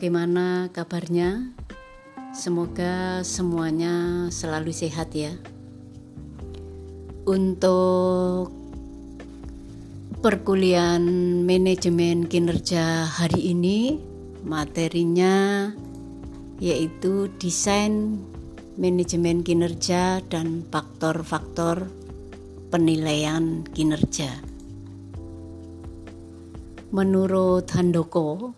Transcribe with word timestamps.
Bagaimana 0.00 0.72
kabarnya? 0.72 1.52
Semoga 2.32 3.20
semuanya 3.20 4.24
selalu 4.32 4.72
sehat 4.72 5.12
ya. 5.12 5.36
Untuk 7.28 8.48
perkuliahan 10.24 11.04
manajemen 11.44 12.24
kinerja 12.32 13.12
hari 13.12 13.52
ini, 13.52 14.00
materinya 14.40 15.68
yaitu 16.64 17.28
desain 17.36 18.24
manajemen 18.80 19.44
kinerja 19.44 20.24
dan 20.32 20.64
faktor-faktor 20.72 21.92
penilaian 22.72 23.68
kinerja. 23.76 24.32
Menurut 26.88 27.68
Handoko, 27.76 28.56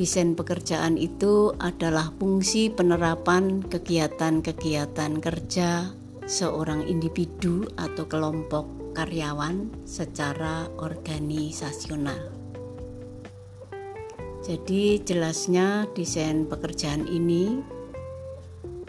desain 0.00 0.32
pekerjaan 0.32 0.96
itu 0.96 1.52
adalah 1.60 2.08
fungsi 2.16 2.72
penerapan 2.72 3.60
kegiatan-kegiatan 3.60 5.20
kerja 5.20 5.92
seorang 6.24 6.88
individu 6.88 7.68
atau 7.76 8.08
kelompok 8.08 8.96
karyawan 8.96 9.68
secara 9.84 10.72
organisasional. 10.80 12.32
Jadi, 14.40 15.04
jelasnya 15.04 15.84
desain 15.92 16.48
pekerjaan 16.48 17.04
ini 17.04 17.60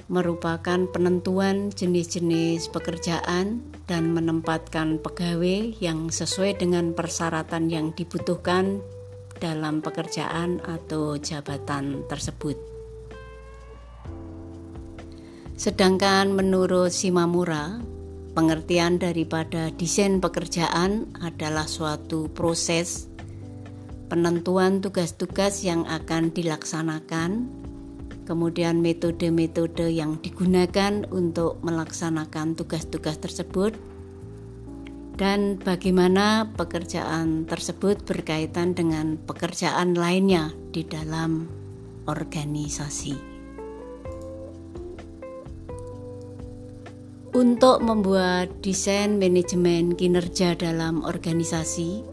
merupakan 0.08 0.88
penentuan 0.96 1.76
jenis-jenis 1.76 2.72
pekerjaan 2.72 3.60
dan 3.84 4.16
menempatkan 4.16 4.96
pegawai 5.04 5.76
yang 5.84 6.08
sesuai 6.08 6.56
dengan 6.56 6.96
persyaratan 6.96 7.68
yang 7.68 7.92
dibutuhkan 7.92 8.80
dalam 9.42 9.82
pekerjaan 9.82 10.62
atau 10.62 11.18
jabatan 11.18 12.06
tersebut. 12.06 12.56
Sedangkan 15.58 16.32
menurut 16.32 16.94
Simamura, 16.94 17.82
pengertian 18.38 19.02
daripada 19.02 19.74
desain 19.74 20.22
pekerjaan 20.22 21.10
adalah 21.20 21.66
suatu 21.66 22.30
proses 22.32 23.10
penentuan 24.08 24.80
tugas-tugas 24.80 25.66
yang 25.66 25.84
akan 25.90 26.30
dilaksanakan 26.30 27.62
kemudian 28.32 28.80
metode-metode 28.80 29.92
yang 29.92 30.16
digunakan 30.24 31.04
untuk 31.12 31.60
melaksanakan 31.68 32.56
tugas-tugas 32.56 33.20
tersebut, 33.20 33.76
dan 35.16 35.60
bagaimana 35.60 36.52
pekerjaan 36.56 37.48
tersebut 37.48 38.04
berkaitan 38.08 38.76
dengan 38.76 39.20
pekerjaan 39.20 39.96
lainnya 39.96 40.52
di 40.72 40.84
dalam 40.88 41.48
organisasi. 42.08 43.16
Untuk 47.32 47.80
membuat 47.80 48.52
desain 48.60 49.16
manajemen 49.16 49.96
kinerja 49.96 50.60
dalam 50.60 51.08
organisasi, 51.08 52.04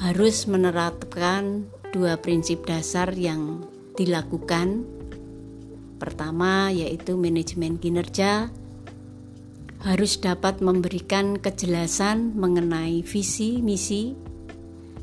harus 0.00 0.48
menerapkan 0.48 1.68
dua 1.92 2.16
prinsip 2.16 2.64
dasar 2.64 3.12
yang 3.12 3.60
dilakukan 4.00 4.88
Pertama, 6.02 6.74
yaitu 6.74 7.14
manajemen 7.14 7.78
kinerja 7.78 8.50
harus 9.82 10.22
dapat 10.22 10.62
memberikan 10.62 11.42
kejelasan 11.42 12.38
mengenai 12.38 13.02
visi, 13.02 13.58
misi, 13.58 14.14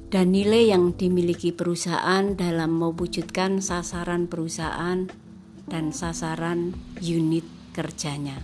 dan 0.07 0.31
nilai 0.31 0.71
yang 0.71 0.95
dimiliki 0.95 1.51
perusahaan 1.51 2.33
dalam 2.33 2.79
mewujudkan 2.79 3.59
sasaran 3.59 4.25
perusahaan 4.25 5.11
dan 5.67 5.91
sasaran 5.91 6.73
unit 7.03 7.45
kerjanya. 7.75 8.39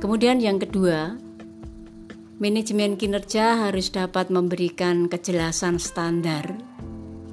Kemudian, 0.00 0.40
yang 0.40 0.56
kedua, 0.56 1.18
manajemen 2.40 2.96
kinerja 2.96 3.68
harus 3.68 3.92
dapat 3.92 4.32
memberikan 4.32 5.12
kejelasan 5.12 5.76
standar 5.76 6.56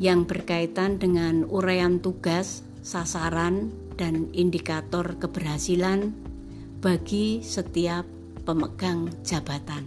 yang 0.03 0.27
berkaitan 0.27 0.99
dengan 0.99 1.47
uraian 1.47 2.03
tugas 2.03 2.67
sasaran, 2.83 3.71
dan 3.97 4.29
indikator 4.31 5.17
keberhasilan 5.17 6.13
bagi 6.87 7.43
setiap 7.43 8.07
pemegang 8.47 9.11
jabatan. 9.19 9.83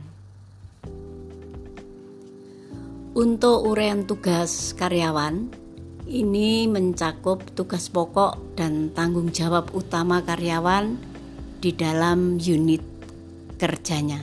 Untuk 3.17 3.65
uraian 3.65 4.05
tugas 4.05 4.77
karyawan, 4.77 5.49
ini 6.05 6.69
mencakup 6.69 7.41
tugas 7.57 7.89
pokok 7.89 8.53
dan 8.53 8.93
tanggung 8.93 9.33
jawab 9.33 9.73
utama 9.73 10.21
karyawan 10.21 11.01
di 11.65 11.73
dalam 11.73 12.37
unit 12.37 12.85
kerjanya. 13.57 14.21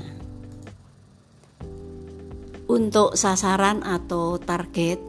Untuk 2.69 3.17
sasaran 3.17 3.81
atau 3.81 4.38
target, 4.38 5.01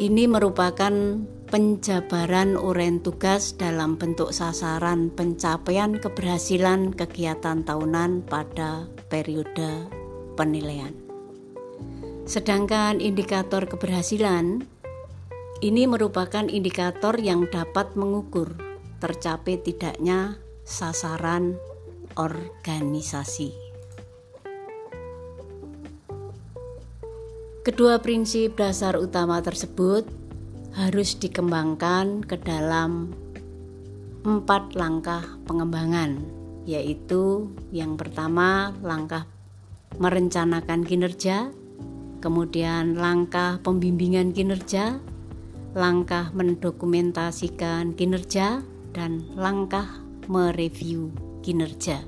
ini 0.00 0.24
merupakan 0.24 1.20
penjabaran 1.48 2.60
uren 2.60 3.00
tugas 3.00 3.56
dalam 3.56 3.96
bentuk 3.96 4.36
sasaran 4.36 5.08
pencapaian 5.08 5.96
keberhasilan 5.96 6.92
kegiatan 6.92 7.64
tahunan 7.64 8.20
pada 8.28 8.84
periode 9.08 9.88
penilaian. 10.36 10.92
Sedangkan 12.28 13.00
indikator 13.00 13.64
keberhasilan 13.64 14.60
ini 15.64 15.88
merupakan 15.88 16.44
indikator 16.44 17.16
yang 17.16 17.48
dapat 17.48 17.96
mengukur 17.96 18.52
tercapai 19.00 19.56
tidaknya 19.56 20.36
sasaran 20.68 21.56
organisasi. 22.20 23.56
Kedua 27.64 27.96
prinsip 28.04 28.60
dasar 28.60 29.00
utama 29.00 29.40
tersebut 29.40 30.27
harus 30.78 31.18
dikembangkan 31.18 32.22
ke 32.22 32.38
dalam 32.38 33.10
empat 34.22 34.78
langkah 34.78 35.26
pengembangan, 35.42 36.22
yaitu 36.70 37.50
yang 37.74 37.98
pertama 37.98 38.70
langkah 38.86 39.26
merencanakan 39.98 40.86
kinerja, 40.86 41.50
kemudian 42.22 42.94
langkah 42.94 43.58
pembimbingan 43.66 44.30
kinerja, 44.30 45.02
langkah 45.74 46.30
mendokumentasikan 46.30 47.98
kinerja, 47.98 48.62
dan 48.94 49.26
langkah 49.34 49.98
mereview 50.30 51.10
kinerja. 51.42 52.06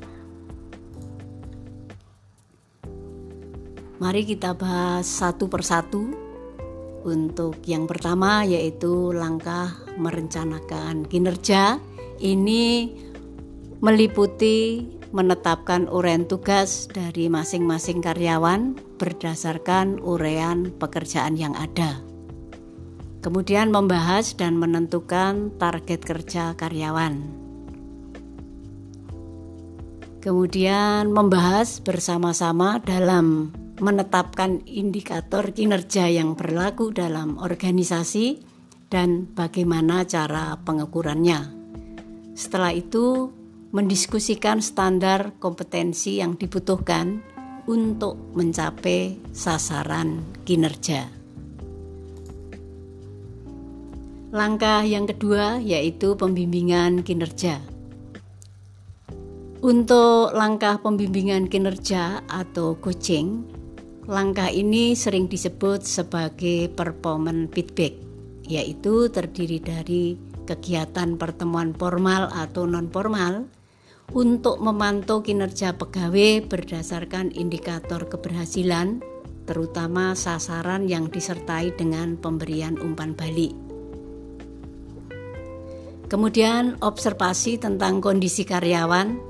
Mari 3.99 4.23
kita 4.25 4.55
bahas 4.55 5.11
satu 5.11 5.51
persatu 5.51 6.20
untuk 7.05 7.61
yang 7.65 7.89
pertama 7.89 8.45
yaitu 8.45 9.15
langkah 9.17 9.73
merencanakan 9.97 11.09
kinerja 11.09 11.81
ini 12.21 12.93
meliputi 13.81 14.85
menetapkan 15.11 15.91
urean 15.91 16.29
tugas 16.29 16.87
dari 16.87 17.27
masing-masing 17.27 17.99
karyawan 17.99 18.79
berdasarkan 19.01 19.99
urean 19.99 20.71
pekerjaan 20.79 21.35
yang 21.35 21.57
ada. 21.59 21.99
Kemudian 23.21 23.69
membahas 23.69 24.33
dan 24.33 24.57
menentukan 24.57 25.53
target 25.61 26.01
kerja 26.01 26.57
karyawan. 26.57 27.21
Kemudian 30.21 31.13
membahas 31.13 31.81
bersama-sama 31.81 32.81
dalam 32.85 33.53
menetapkan 33.81 34.63
indikator 34.69 35.51
kinerja 35.51 36.07
yang 36.13 36.37
berlaku 36.37 36.93
dalam 36.93 37.41
organisasi 37.41 38.41
dan 38.93 39.27
bagaimana 39.33 40.05
cara 40.05 40.61
pengukurannya. 40.61 41.57
Setelah 42.37 42.73
itu, 42.77 43.33
mendiskusikan 43.71 44.59
standar 44.61 45.33
kompetensi 45.39 46.19
yang 46.19 46.35
dibutuhkan 46.35 47.23
untuk 47.71 48.19
mencapai 48.35 49.15
sasaran 49.31 50.23
kinerja. 50.43 51.07
Langkah 54.31 54.87
yang 54.87 55.11
kedua 55.11 55.59
yaitu 55.59 56.15
pembimbingan 56.15 57.03
kinerja. 57.03 57.59
Untuk 59.61 60.33
langkah 60.33 60.81
pembimbingan 60.81 61.51
kinerja 61.51 62.25
atau 62.31 62.79
coaching, 62.79 63.45
Langkah 64.09 64.49
ini 64.49 64.97
sering 64.97 65.29
disebut 65.29 65.85
sebagai 65.85 66.73
performance 66.73 67.53
feedback, 67.53 67.93
yaitu 68.49 69.13
terdiri 69.13 69.61
dari 69.61 70.17
kegiatan 70.49 71.21
pertemuan 71.21 71.77
formal 71.77 72.33
atau 72.33 72.65
non-formal 72.65 73.45
untuk 74.17 74.57
memantau 74.59 75.21
kinerja 75.21 75.77
pegawai 75.77 76.49
berdasarkan 76.49 77.29
indikator 77.37 78.09
keberhasilan, 78.09 79.05
terutama 79.45 80.17
sasaran 80.17 80.89
yang 80.89 81.13
disertai 81.13 81.77
dengan 81.77 82.17
pemberian 82.17 82.81
umpan 82.81 83.13
balik. 83.13 83.53
Kemudian 86.09 86.81
observasi 86.83 87.61
tentang 87.61 88.01
kondisi 88.01 88.49
karyawan 88.49 89.21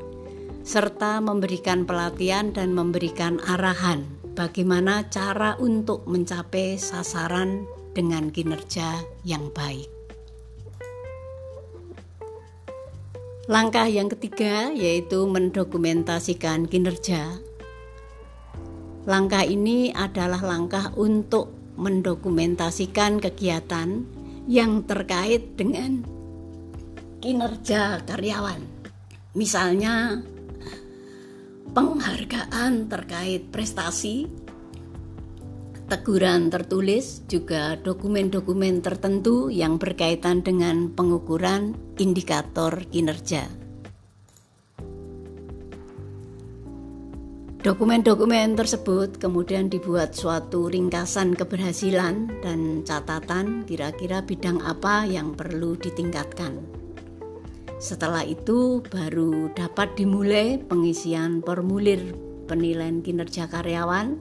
serta 0.65 1.21
memberikan 1.21 1.85
pelatihan 1.85 2.55
dan 2.57 2.73
memberikan 2.73 3.37
arahan 3.45 4.20
bagaimana 4.35 5.09
cara 5.09 5.57
untuk 5.59 6.07
mencapai 6.07 6.79
sasaran 6.79 7.67
dengan 7.95 8.31
kinerja 8.31 9.03
yang 9.27 9.51
baik. 9.51 9.89
Langkah 13.51 13.91
yang 13.91 14.07
ketiga 14.07 14.71
yaitu 14.71 15.27
mendokumentasikan 15.27 16.71
kinerja 16.71 17.51
Langkah 19.09 19.49
ini 19.49 19.89
adalah 19.97 20.45
langkah 20.45 20.93
untuk 20.93 21.49
mendokumentasikan 21.81 23.17
kegiatan 23.17 24.05
yang 24.45 24.85
terkait 24.85 25.57
dengan 25.57 26.05
kinerja 27.25 28.05
karyawan. 28.05 28.61
Misalnya 29.33 30.21
penghargaan 31.71 32.91
terkait 32.91 33.51
prestasi, 33.55 34.27
teguran 35.87 36.51
tertulis, 36.51 37.23
juga 37.27 37.79
dokumen-dokumen 37.79 38.83
tertentu 38.83 39.51
yang 39.51 39.79
berkaitan 39.79 40.43
dengan 40.43 40.91
pengukuran 40.91 41.75
indikator 41.99 42.87
kinerja. 42.91 43.47
Dokumen-dokumen 47.61 48.57
tersebut 48.57 49.21
kemudian 49.21 49.69
dibuat 49.69 50.17
suatu 50.17 50.73
ringkasan 50.73 51.37
keberhasilan 51.37 52.41
dan 52.41 52.81
catatan 52.89 53.69
kira-kira 53.69 54.25
bidang 54.25 54.65
apa 54.65 55.05
yang 55.05 55.37
perlu 55.37 55.77
ditingkatkan. 55.77 56.80
Setelah 57.81 58.29
itu 58.29 58.85
baru 58.93 59.49
dapat 59.57 59.97
dimulai 59.97 60.61
pengisian 60.61 61.41
formulir 61.41 62.13
penilaian 62.45 63.01
kinerja 63.01 63.49
karyawan 63.49 64.21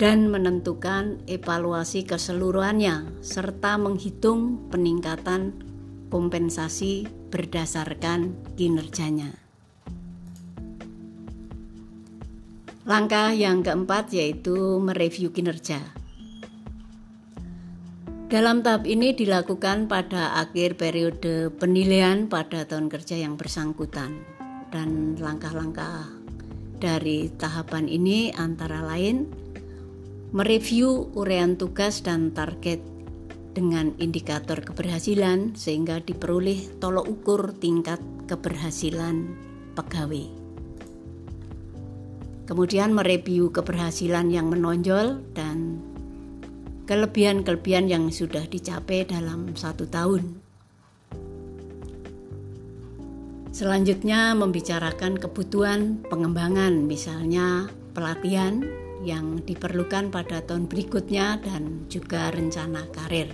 dan 0.00 0.32
menentukan 0.32 1.20
evaluasi 1.28 2.08
keseluruhannya 2.08 3.20
serta 3.20 3.76
menghitung 3.76 4.72
peningkatan 4.72 5.52
kompensasi 6.08 7.04
berdasarkan 7.28 8.32
kinerjanya. 8.56 9.36
Langkah 12.88 13.36
yang 13.36 13.60
keempat 13.60 14.16
yaitu 14.16 14.80
mereview 14.80 15.28
kinerja. 15.28 15.97
Dalam 18.28 18.60
tahap 18.60 18.84
ini 18.84 19.16
dilakukan 19.16 19.88
pada 19.88 20.36
akhir 20.36 20.76
periode 20.76 21.48
penilaian 21.48 22.28
pada 22.28 22.68
tahun 22.68 22.92
kerja 22.92 23.16
yang 23.16 23.40
bersangkutan. 23.40 24.20
Dan 24.68 25.16
langkah-langkah 25.16 26.12
dari 26.76 27.32
tahapan 27.40 27.88
ini 27.88 28.28
antara 28.36 28.84
lain 28.84 29.32
mereview 30.36 31.08
urean 31.16 31.56
tugas 31.56 32.04
dan 32.04 32.36
target 32.36 32.84
dengan 33.56 33.96
indikator 33.96 34.60
keberhasilan 34.60 35.56
sehingga 35.56 36.04
diperoleh 36.04 36.84
tolok 36.84 37.08
ukur 37.08 37.56
tingkat 37.56 37.96
keberhasilan 38.28 39.24
pegawai. 39.72 40.28
Kemudian 42.44 42.92
mereview 42.92 43.48
keberhasilan 43.48 44.28
yang 44.28 44.52
menonjol 44.52 45.24
dan 45.32 45.80
kelebihan-kelebihan 46.88 47.92
yang 47.92 48.08
sudah 48.08 48.48
dicapai 48.48 49.04
dalam 49.04 49.52
satu 49.52 49.84
tahun. 49.84 50.40
Selanjutnya 53.52 54.32
membicarakan 54.32 55.20
kebutuhan 55.20 56.00
pengembangan, 56.08 56.88
misalnya 56.88 57.68
pelatihan 57.92 58.64
yang 59.04 59.44
diperlukan 59.44 60.08
pada 60.08 60.40
tahun 60.40 60.64
berikutnya 60.70 61.44
dan 61.44 61.84
juga 61.92 62.32
rencana 62.32 62.88
karir. 62.96 63.28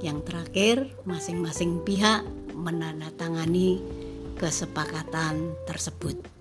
Yang 0.00 0.18
terakhir, 0.26 0.76
masing-masing 1.04 1.84
pihak 1.84 2.24
menandatangani 2.56 3.78
kesepakatan 4.40 5.54
tersebut. 5.68 6.31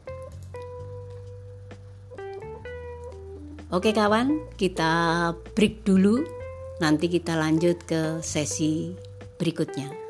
Oke 3.71 3.95
kawan, 3.95 4.51
kita 4.59 5.31
break 5.55 5.87
dulu. 5.87 6.19
Nanti 6.83 7.07
kita 7.07 7.39
lanjut 7.39 7.79
ke 7.87 8.19
sesi 8.19 8.91
berikutnya. 9.39 10.00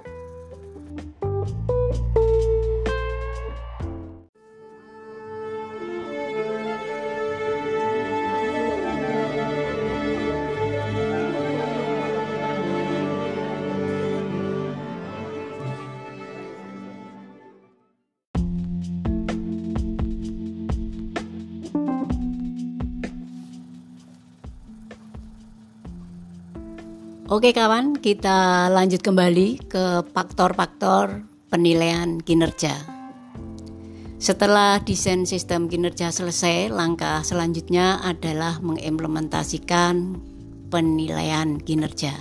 Oke 27.32 27.56
kawan, 27.56 27.96
kita 27.96 28.68
lanjut 28.76 29.00
kembali 29.00 29.64
ke 29.72 30.04
faktor-faktor 30.12 31.24
penilaian 31.48 32.20
kinerja. 32.20 32.76
Setelah 34.20 34.84
desain 34.84 35.24
sistem 35.24 35.72
kinerja 35.72 36.12
selesai, 36.12 36.68
langkah 36.68 37.24
selanjutnya 37.24 38.04
adalah 38.04 38.60
mengimplementasikan 38.60 40.20
penilaian 40.68 41.56
kinerja. 41.56 42.12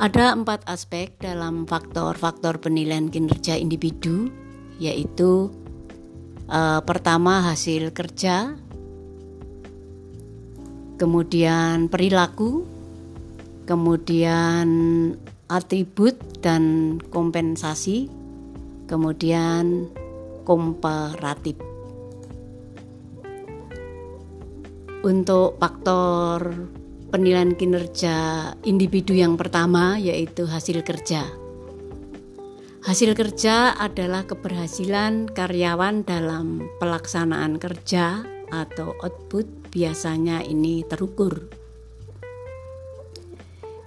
Ada 0.00 0.40
empat 0.40 0.64
aspek 0.72 1.12
dalam 1.20 1.68
faktor-faktor 1.68 2.64
penilaian 2.64 3.12
kinerja 3.12 3.60
individu, 3.60 4.32
yaitu 4.80 5.52
eh, 6.48 6.80
pertama 6.80 7.44
hasil 7.44 7.92
kerja, 7.92 8.56
kemudian 10.96 11.92
perilaku, 11.92 12.71
kemudian 13.64 14.68
atribut 15.46 16.16
dan 16.40 16.96
kompensasi, 17.12 18.08
kemudian 18.88 19.88
komparatif. 20.42 21.58
Untuk 25.02 25.58
faktor 25.58 26.70
penilaian 27.10 27.52
kinerja 27.58 28.48
individu 28.62 29.12
yang 29.12 29.34
pertama 29.34 29.98
yaitu 29.98 30.46
hasil 30.46 30.80
kerja. 30.86 31.26
Hasil 32.82 33.14
kerja 33.14 33.78
adalah 33.78 34.26
keberhasilan 34.26 35.30
karyawan 35.30 36.02
dalam 36.02 36.66
pelaksanaan 36.82 37.62
kerja 37.62 38.26
atau 38.50 38.98
output 39.06 39.46
biasanya 39.70 40.42
ini 40.42 40.82
terukur 40.82 41.61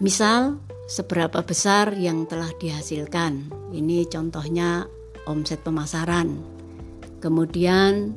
Misal, 0.03 0.59
seberapa 0.91 1.39
besar 1.39 1.95
yang 1.95 2.27
telah 2.27 2.51
dihasilkan. 2.59 3.47
Ini 3.71 4.05
contohnya 4.11 4.83
omset 5.23 5.63
pemasaran. 5.63 6.35
Kemudian 7.23 8.11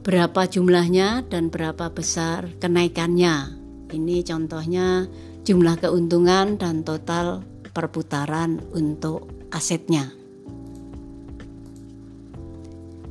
berapa 0.00 0.48
jumlahnya 0.48 1.28
dan 1.28 1.52
berapa 1.52 1.92
besar 1.92 2.48
kenaikannya. 2.56 3.52
Ini 3.92 4.24
contohnya 4.24 5.04
jumlah 5.44 5.76
keuntungan 5.84 6.56
dan 6.56 6.88
total 6.88 7.44
perputaran 7.70 8.64
untuk 8.72 9.28
asetnya. 9.52 10.08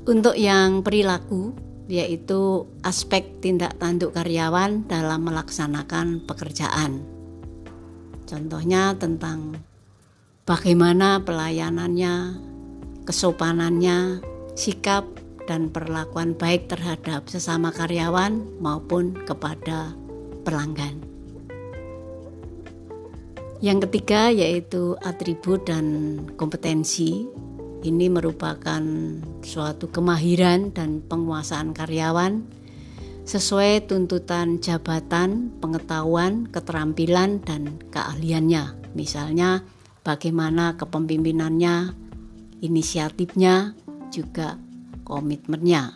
Untuk 0.10 0.34
yang 0.34 0.82
perilaku, 0.82 1.54
yaitu 1.86 2.66
aspek 2.82 3.38
tindak 3.38 3.78
tanduk 3.78 4.18
karyawan 4.18 4.90
dalam 4.90 5.22
melaksanakan 5.30 6.26
pekerjaan. 6.26 7.19
Contohnya 8.30 8.94
tentang 8.94 9.58
bagaimana 10.46 11.18
pelayanannya, 11.26 12.38
kesopanannya, 13.02 14.22
sikap 14.54 15.10
dan 15.50 15.74
perlakuan 15.74 16.38
baik 16.38 16.70
terhadap 16.70 17.26
sesama 17.26 17.74
karyawan 17.74 18.38
maupun 18.62 19.18
kepada 19.26 19.98
pelanggan. 20.46 21.02
Yang 23.66 23.90
ketiga 23.90 24.30
yaitu 24.30 24.94
atribut 25.02 25.66
dan 25.66 26.22
kompetensi. 26.38 27.26
Ini 27.80 28.12
merupakan 28.12 28.84
suatu 29.42 29.88
kemahiran 29.90 30.76
dan 30.76 31.00
penguasaan 31.02 31.72
karyawan 31.72 32.59
sesuai 33.30 33.86
tuntutan 33.86 34.58
jabatan, 34.58 35.54
pengetahuan, 35.62 36.50
keterampilan, 36.50 37.38
dan 37.46 37.78
keahliannya. 37.94 38.98
Misalnya, 38.98 39.62
bagaimana 40.02 40.74
kepemimpinannya, 40.82 41.94
inisiatifnya, 42.66 43.78
juga 44.10 44.58
komitmennya. 45.06 45.94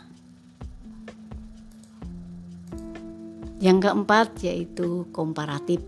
Yang 3.58 3.78
keempat 3.90 4.38
yaitu 4.46 5.10
komparatif, 5.10 5.82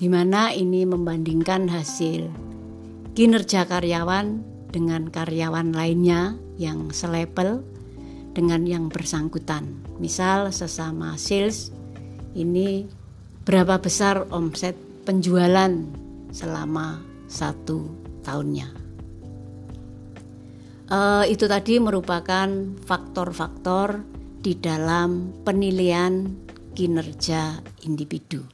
di 0.00 0.08
mana 0.08 0.48
ini 0.48 0.88
membandingkan 0.88 1.68
hasil 1.68 2.32
kinerja 3.12 3.68
karyawan 3.68 4.40
dengan 4.72 5.12
karyawan 5.12 5.76
lainnya 5.76 6.40
yang 6.56 6.88
selepel 6.88 7.60
dengan 8.36 8.68
yang 8.68 8.92
bersangkutan. 8.92 9.64
Misal 9.96 10.52
sesama 10.52 11.16
sales 11.16 11.72
ini 12.36 12.84
berapa 13.48 13.80
besar 13.80 14.28
omset 14.28 14.76
penjualan 15.08 15.72
selama 16.28 17.00
satu 17.32 17.88
tahunnya. 18.20 18.68
Uh, 20.86 21.24
itu 21.26 21.48
tadi 21.48 21.80
merupakan 21.80 22.46
faktor-faktor 22.84 24.04
di 24.44 24.54
dalam 24.54 25.32
penilaian 25.42 26.28
kinerja 26.76 27.58
individu. 27.88 28.44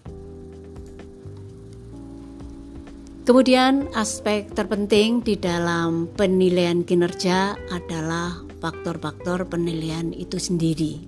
Kemudian 3.23 3.87
aspek 3.95 4.51
terpenting 4.51 5.23
di 5.23 5.39
dalam 5.39 6.11
penilaian 6.17 6.83
kinerja 6.83 7.55
adalah 7.71 8.52
faktor-faktor 8.63 9.51
penilaian 9.51 10.15
itu 10.15 10.39
sendiri. 10.39 11.03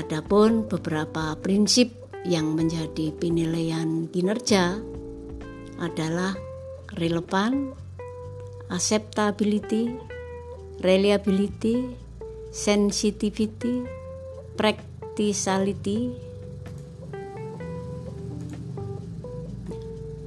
Adapun 0.00 0.64
beberapa 0.64 1.36
prinsip 1.44 1.92
yang 2.24 2.56
menjadi 2.56 3.12
penilaian 3.20 4.08
kinerja 4.08 4.80
adalah 5.76 6.32
relevan, 6.96 7.76
acceptability, 8.72 9.92
reliability, 10.80 11.92
sensitivity, 12.48 13.84
practicality, 14.56 16.16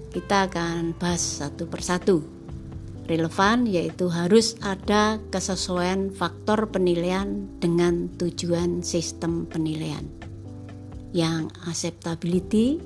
kita 0.10 0.50
akan 0.50 0.98
bahas 0.98 1.22
satu 1.22 1.70
persatu. 1.70 2.39
Relevan 3.10 3.66
yaitu 3.66 4.06
harus 4.14 4.54
ada 4.62 5.18
kesesuaian 5.34 6.14
faktor 6.14 6.70
penilaian 6.70 7.50
dengan 7.58 8.06
tujuan 8.22 8.86
sistem 8.86 9.50
penilaian. 9.50 10.06
Yang 11.10 11.50
acceptability 11.66 12.78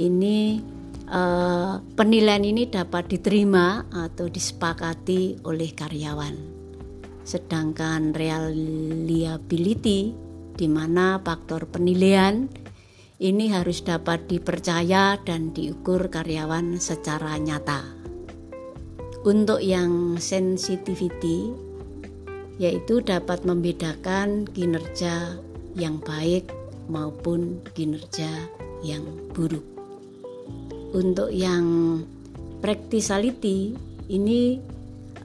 ini 0.00 0.64
eh, 1.04 1.74
penilaian 1.84 2.48
ini 2.48 2.72
dapat 2.72 3.12
diterima 3.12 3.84
atau 3.92 4.24
disepakati 4.24 5.44
oleh 5.44 5.68
karyawan. 5.76 6.56
Sedangkan 7.20 8.16
reliability 8.16 10.16
di 10.56 10.68
mana 10.72 11.20
faktor 11.20 11.68
penilaian 11.68 12.48
ini 13.20 13.52
harus 13.52 13.84
dapat 13.84 14.28
dipercaya 14.28 15.20
dan 15.20 15.52
diukur 15.52 16.08
karyawan 16.08 16.80
secara 16.80 17.36
nyata. 17.36 17.95
Untuk 19.26 19.58
yang 19.58 20.22
sensitivity, 20.22 21.50
yaitu 22.62 23.02
dapat 23.02 23.42
membedakan 23.42 24.46
kinerja 24.46 25.34
yang 25.74 25.98
baik 25.98 26.46
maupun 26.86 27.58
kinerja 27.74 28.30
yang 28.86 29.02
buruk. 29.34 29.66
Untuk 30.94 31.34
yang 31.34 31.66
practicality, 32.62 33.74
ini 34.06 34.62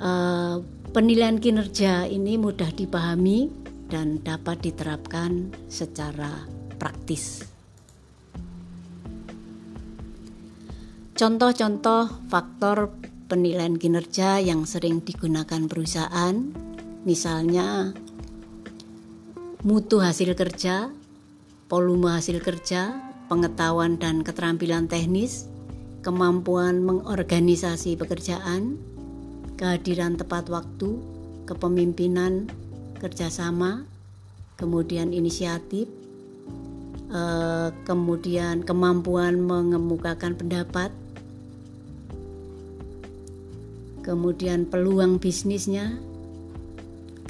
eh, 0.01 0.55
penilaian 0.91 1.37
kinerja 1.37 2.09
ini 2.09 2.41
mudah 2.41 2.73
dipahami 2.73 3.53
dan 3.85 4.17
dapat 4.25 4.65
diterapkan 4.65 5.53
secara 5.69 6.49
praktis. 6.81 7.45
Contoh-contoh 11.13 12.09
faktor 12.33 12.89
penilaian 13.31 13.79
kinerja 13.79 14.43
yang 14.43 14.67
sering 14.67 14.99
digunakan 14.99 15.63
perusahaan, 15.71 16.35
misalnya 17.07 17.95
mutu 19.63 20.03
hasil 20.03 20.35
kerja, 20.35 20.91
volume 21.71 22.11
hasil 22.11 22.43
kerja, 22.43 22.91
pengetahuan 23.31 23.95
dan 23.95 24.27
keterampilan 24.27 24.91
teknis, 24.91 25.47
kemampuan 26.03 26.83
mengorganisasi 26.83 27.95
pekerjaan, 27.95 28.75
kehadiran 29.55 30.19
tepat 30.19 30.51
waktu, 30.51 30.99
kepemimpinan, 31.47 32.51
kerjasama, 32.99 33.87
kemudian 34.59 35.15
inisiatif, 35.15 35.87
eh, 37.07 37.69
kemudian 37.87 38.67
kemampuan 38.67 39.39
mengemukakan 39.39 40.35
pendapat, 40.35 40.91
kemudian 44.11 44.67
peluang 44.67 45.23
bisnisnya, 45.23 45.95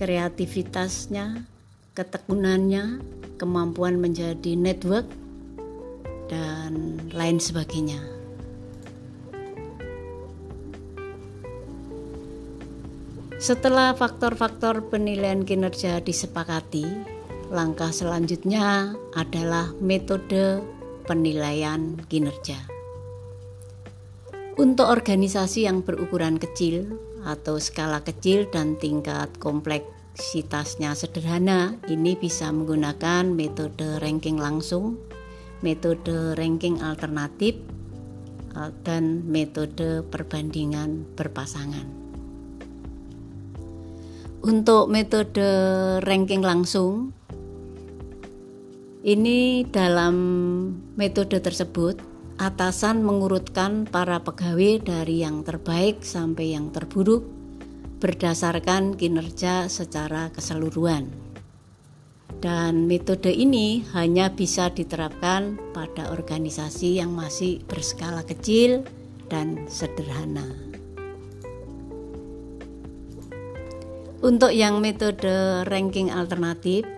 kreativitasnya, 0.01 1.45
ketekunannya, 1.93 2.97
kemampuan 3.37 4.01
menjadi 4.01 4.57
network, 4.57 5.05
dan 6.25 6.97
lain 7.13 7.37
sebagainya. 7.37 8.01
Setelah 13.37 13.93
faktor-faktor 13.93 14.89
penilaian 14.89 15.45
kinerja 15.45 16.01
disepakati, 16.01 16.85
langkah 17.53 17.93
selanjutnya 17.93 18.97
adalah 19.13 19.69
metode 19.77 20.65
penilaian 21.05 21.93
kinerja. 22.09 22.70
Untuk 24.61 24.85
organisasi 24.93 25.65
yang 25.65 25.81
berukuran 25.81 26.37
kecil 26.37 26.93
atau 27.25 27.57
skala 27.57 28.05
kecil 28.05 28.45
dan 28.53 28.77
tingkat 28.77 29.33
kompleksitasnya 29.41 30.93
sederhana, 30.93 31.81
ini 31.89 32.13
bisa 32.13 32.53
menggunakan 32.53 33.25
metode 33.25 33.97
ranking 34.05 34.37
langsung, 34.37 35.01
metode 35.65 36.37
ranking 36.37 36.77
alternatif, 36.77 37.57
eh, 38.53 38.69
dan 38.85 39.25
metode 39.25 40.05
perbandingan 40.05 41.09
berpasangan. 41.17 41.89
Untuk 44.45 44.93
metode 44.93 45.49
ranking 46.05 46.45
langsung, 46.45 47.17
ini 49.01 49.65
dalam 49.65 50.13
metode 50.93 51.41
tersebut 51.41 52.10
atasan 52.41 53.05
mengurutkan 53.05 53.85
para 53.85 54.17
pegawai 54.25 54.81
dari 54.81 55.21
yang 55.21 55.45
terbaik 55.45 56.01
sampai 56.01 56.57
yang 56.57 56.73
terburuk 56.73 57.21
berdasarkan 58.01 58.97
kinerja 58.97 59.69
secara 59.69 60.33
keseluruhan. 60.33 61.13
Dan 62.41 62.89
metode 62.89 63.29
ini 63.29 63.85
hanya 63.93 64.33
bisa 64.33 64.73
diterapkan 64.73 65.61
pada 65.77 66.09
organisasi 66.09 66.97
yang 66.97 67.13
masih 67.13 67.61
berskala 67.69 68.25
kecil 68.25 68.81
dan 69.29 69.69
sederhana. 69.69 70.49
Untuk 74.25 74.49
yang 74.49 74.81
metode 74.81 75.61
ranking 75.69 76.09
alternatif, 76.09 76.89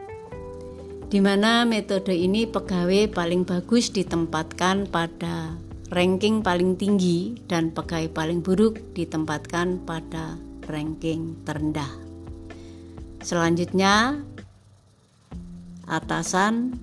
di 1.13 1.21
mana 1.21 1.61
metode 1.61 2.09
ini 2.09 2.49
pegawai 2.49 3.05
paling 3.13 3.45
bagus 3.45 3.93
ditempatkan 3.93 4.89
pada 4.89 5.53
ranking 5.93 6.41
paling 6.41 6.73
tinggi 6.73 7.37
dan 7.45 7.69
pegawai 7.69 8.09
paling 8.09 8.41
buruk 8.41 8.81
ditempatkan 8.97 9.85
pada 9.85 10.41
ranking 10.65 11.37
terendah. 11.45 11.93
Selanjutnya, 13.21 14.25
atasan 15.85 16.81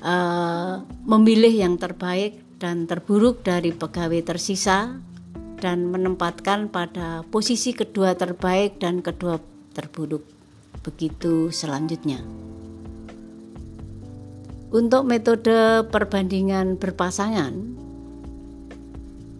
uh, 0.00 0.80
memilih 1.04 1.52
yang 1.52 1.76
terbaik 1.76 2.40
dan 2.56 2.88
terburuk 2.88 3.44
dari 3.44 3.76
pegawai 3.76 4.24
tersisa 4.24 4.96
dan 5.60 5.92
menempatkan 5.92 6.72
pada 6.72 7.28
posisi 7.28 7.76
kedua 7.76 8.16
terbaik 8.16 8.80
dan 8.80 9.04
kedua 9.04 9.36
terburuk. 9.76 10.24
Begitu 10.80 11.52
selanjutnya. 11.52 12.24
Untuk 14.66 15.06
metode 15.06 15.86
perbandingan 15.94 16.74
berpasangan, 16.82 17.54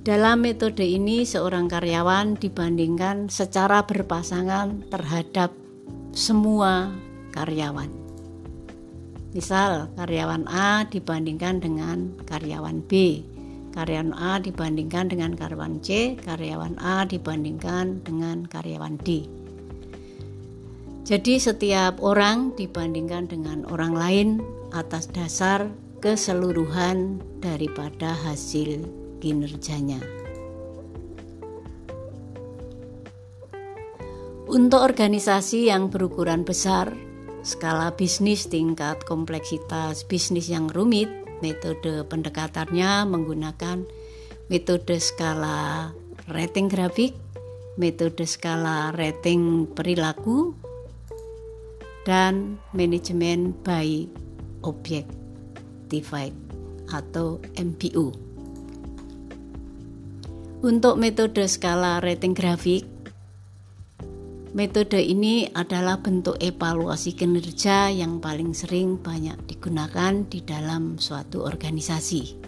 dalam 0.06 0.38
metode 0.38 0.86
ini 0.86 1.26
seorang 1.26 1.66
karyawan 1.66 2.38
dibandingkan 2.38 3.26
secara 3.26 3.82
berpasangan 3.82 4.86
terhadap 4.86 5.50
semua 6.14 6.94
karyawan. 7.34 7.90
Misal, 9.34 9.90
karyawan 9.98 10.46
A 10.46 10.86
dibandingkan 10.86 11.58
dengan 11.58 12.14
karyawan 12.22 12.86
B, 12.86 13.18
karyawan 13.74 14.14
A 14.14 14.38
dibandingkan 14.38 15.10
dengan 15.10 15.34
karyawan 15.34 15.82
C, 15.82 16.14
karyawan 16.22 16.78
A 16.78 17.02
dibandingkan 17.02 17.98
dengan 18.06 18.46
karyawan 18.46 18.94
D. 19.02 19.26
Jadi, 21.02 21.34
setiap 21.42 21.98
orang 21.98 22.54
dibandingkan 22.54 23.26
dengan 23.26 23.66
orang 23.66 23.90
lain 23.90 24.28
atas 24.72 25.10
dasar 25.10 25.70
keseluruhan 26.00 27.18
daripada 27.42 28.14
hasil 28.26 28.84
kinerjanya. 29.18 29.98
Untuk 34.46 34.78
organisasi 34.78 35.66
yang 35.66 35.90
berukuran 35.90 36.46
besar, 36.46 36.94
skala 37.42 37.90
bisnis 37.98 38.46
tingkat 38.46 39.02
kompleksitas 39.02 40.06
bisnis 40.06 40.46
yang 40.46 40.70
rumit, 40.70 41.10
metode 41.42 42.06
pendekatannya 42.06 43.10
menggunakan 43.10 43.82
metode 44.46 45.02
skala 45.02 45.90
rating 46.30 46.70
grafik, 46.70 47.18
metode 47.74 48.22
skala 48.22 48.94
rating 48.94 49.66
perilaku, 49.74 50.54
dan 52.06 52.62
manajemen 52.70 53.50
by 53.66 54.06
objectified 54.66 56.34
atau 56.90 57.38
MPO. 57.54 58.10
Untuk 60.66 60.98
metode 60.98 61.46
skala 61.46 62.02
rating 62.02 62.34
grafik, 62.34 62.96
Metode 64.56 64.96
ini 64.96 65.44
adalah 65.52 66.00
bentuk 66.00 66.40
evaluasi 66.40 67.12
kinerja 67.12 67.92
yang 67.92 68.24
paling 68.24 68.56
sering 68.56 68.96
banyak 68.96 69.36
digunakan 69.44 70.24
di 70.24 70.40
dalam 70.40 70.96
suatu 70.96 71.44
organisasi. 71.44 72.40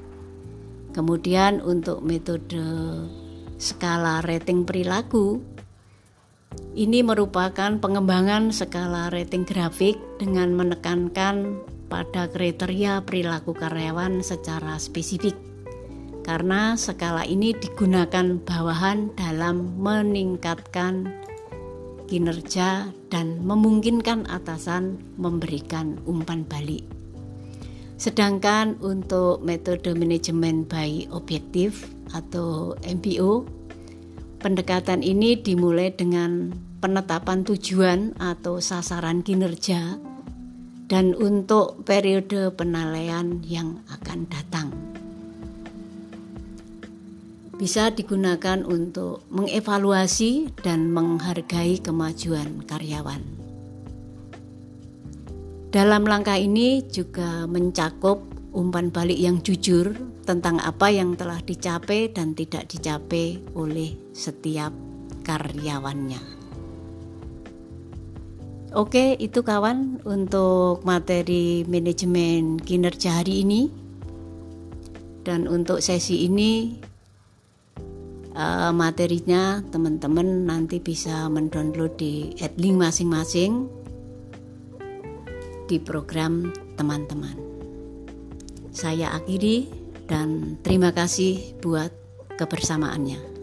Kemudian 0.97 1.61
untuk 1.61 2.01
metode 2.01 2.65
skala 3.61 4.25
rating 4.25 4.65
perilaku 4.65 5.45
ini 6.79 7.03
merupakan 7.03 7.79
pengembangan 7.81 8.55
skala 8.55 9.11
rating 9.11 9.43
grafik 9.43 9.99
dengan 10.23 10.55
menekankan 10.55 11.63
pada 11.89 12.29
kriteria 12.29 13.03
perilaku 13.03 13.57
karyawan 13.57 14.21
secara 14.21 14.77
spesifik. 14.79 15.35
Karena 16.23 16.77
skala 16.77 17.25
ini 17.25 17.57
digunakan 17.57 18.37
bawahan 18.45 19.17
dalam 19.17 19.81
meningkatkan 19.81 21.09
kinerja 22.09 22.93
dan 23.09 23.41
memungkinkan 23.45 24.29
atasan 24.29 25.01
memberikan 25.17 26.01
umpan 26.05 26.45
balik. 26.45 26.85
Sedangkan 27.99 28.79
untuk 28.79 29.43
metode 29.43 29.91
manajemen 29.93 30.63
by 30.63 31.11
objektif 31.11 31.91
atau 32.15 32.79
MBO, 32.87 33.58
pendekatan 34.39 35.03
ini 35.03 35.39
dimulai 35.39 35.91
dengan 35.91 36.55
penetapan 36.79 37.43
tujuan 37.43 38.15
atau 38.23 38.63
sasaran 38.63 39.27
kinerja 39.27 39.99
dan 40.89 41.13
untuk 41.19 41.83
periode 41.85 42.55
penilaian 42.55 43.43
yang 43.45 43.83
akan 43.91 44.25
datang 44.31 44.71
bisa 47.59 47.91
digunakan 47.91 48.63
untuk 48.63 49.27
mengevaluasi 49.35 50.55
dan 50.63 50.95
menghargai 50.95 51.83
kemajuan 51.83 52.63
karyawan. 52.63 53.19
Dalam 55.75 56.07
langkah 56.07 56.39
ini 56.39 56.87
juga 56.87 57.45
mencakup 57.51 58.38
umpan 58.59 58.91
balik 58.91 59.15
yang 59.15 59.39
jujur 59.39 59.95
tentang 60.27 60.59
apa 60.59 60.91
yang 60.91 61.15
telah 61.15 61.39
dicapai 61.39 62.11
dan 62.11 62.35
tidak 62.35 62.67
dicapai 62.67 63.39
oleh 63.55 63.95
setiap 64.11 64.75
karyawannya. 65.23 66.19
Oke, 68.77 69.17
itu 69.17 69.41
kawan 69.41 70.05
untuk 70.05 70.85
materi 70.85 71.65
manajemen 71.65 72.61
kinerja 72.61 73.25
hari 73.25 73.41
ini. 73.41 73.73
Dan 75.25 75.49
untuk 75.49 75.81
sesi 75.81 76.29
ini 76.29 76.77
uh, 78.37 78.73
materinya 78.73 79.65
teman-teman 79.73 80.45
nanti 80.45 80.85
bisa 80.85 81.33
mendownload 81.33 81.97
di 81.97 82.37
link 82.61 82.77
masing-masing 82.77 83.69
di 85.69 85.77
program 85.81 86.53
teman-teman. 86.77 87.48
Saya 88.79 89.11
akhiri 89.11 89.67
dan 90.07 90.55
terima 90.63 90.95
kasih 90.95 91.59
buat 91.59 91.91
kebersamaannya. 92.39 93.38